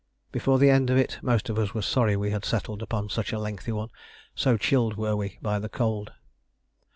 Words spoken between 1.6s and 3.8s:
were sorry we had settled upon such a lengthy